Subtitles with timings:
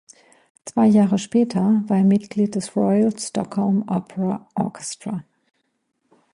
[0.65, 5.23] Zwei Jahre später war er Mitglied des Royal Stockholm Opera Orchestra.